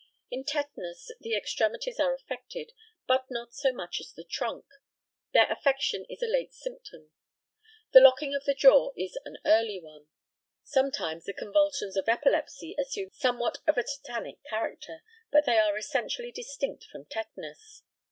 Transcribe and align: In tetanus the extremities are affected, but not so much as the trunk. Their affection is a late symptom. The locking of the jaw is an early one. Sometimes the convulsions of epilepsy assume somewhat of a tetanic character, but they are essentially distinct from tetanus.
In 0.31 0.43
tetanus 0.43 1.11
the 1.19 1.35
extremities 1.37 1.99
are 1.99 2.15
affected, 2.15 2.71
but 3.05 3.25
not 3.29 3.53
so 3.53 3.71
much 3.71 3.99
as 3.99 4.11
the 4.11 4.23
trunk. 4.23 4.65
Their 5.31 5.45
affection 5.51 6.07
is 6.09 6.23
a 6.23 6.27
late 6.27 6.55
symptom. 6.55 7.11
The 7.93 7.99
locking 7.99 8.33
of 8.33 8.43
the 8.45 8.55
jaw 8.55 8.93
is 8.97 9.15
an 9.25 9.37
early 9.45 9.79
one. 9.79 10.07
Sometimes 10.63 11.25
the 11.25 11.33
convulsions 11.35 11.95
of 11.95 12.09
epilepsy 12.09 12.75
assume 12.79 13.11
somewhat 13.11 13.59
of 13.67 13.77
a 13.77 13.83
tetanic 13.83 14.39
character, 14.49 15.03
but 15.31 15.45
they 15.45 15.59
are 15.59 15.77
essentially 15.77 16.31
distinct 16.31 16.83
from 16.91 17.05
tetanus. 17.05 17.83